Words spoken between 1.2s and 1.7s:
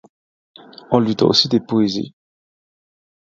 aussi des